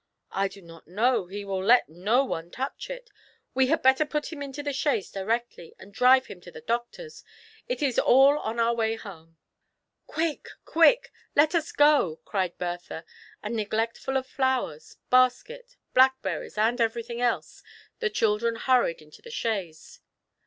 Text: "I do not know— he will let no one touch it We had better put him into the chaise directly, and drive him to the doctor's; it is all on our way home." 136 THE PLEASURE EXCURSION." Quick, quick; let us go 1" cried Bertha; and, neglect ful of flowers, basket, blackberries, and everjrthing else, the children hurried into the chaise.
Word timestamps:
"I 0.31 0.47
do 0.47 0.63
not 0.63 0.87
know— 0.87 1.27
he 1.27 1.45
will 1.45 1.63
let 1.63 1.87
no 1.87 2.25
one 2.25 2.49
touch 2.49 2.89
it 2.89 3.11
We 3.53 3.67
had 3.67 3.83
better 3.83 4.03
put 4.03 4.33
him 4.33 4.41
into 4.41 4.63
the 4.63 4.73
chaise 4.73 5.11
directly, 5.11 5.75
and 5.77 5.93
drive 5.93 6.25
him 6.25 6.41
to 6.41 6.49
the 6.49 6.61
doctor's; 6.61 7.23
it 7.69 7.83
is 7.83 7.99
all 7.99 8.39
on 8.39 8.59
our 8.59 8.73
way 8.73 8.95
home." 8.95 9.37
136 10.07 10.59
THE 10.65 10.71
PLEASURE 10.73 10.89
EXCURSION." 10.93 11.11
Quick, 11.13 11.13
quick; 11.13 11.13
let 11.35 11.53
us 11.53 11.71
go 11.71 12.07
1" 12.07 12.17
cried 12.25 12.57
Bertha; 12.57 13.05
and, 13.43 13.55
neglect 13.55 13.99
ful 13.99 14.17
of 14.17 14.25
flowers, 14.25 14.97
basket, 15.11 15.77
blackberries, 15.93 16.57
and 16.57 16.79
everjrthing 16.79 17.19
else, 17.19 17.61
the 17.99 18.09
children 18.09 18.55
hurried 18.55 19.03
into 19.03 19.21
the 19.21 19.29
chaise. 19.29 19.99